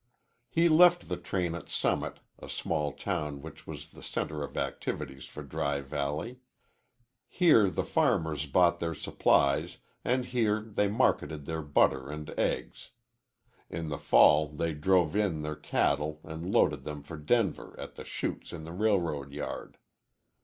[0.49, 5.27] He left the train at Summit, a small town which was the center of activities
[5.27, 6.39] for Dry Valley.
[7.27, 12.89] Here the farmers bought their supplies and here they marketed their butter and eggs.
[13.69, 18.03] In the fall they drove in their cattle and loaded them for Denver at the
[18.03, 19.77] chutes in the railroad yard.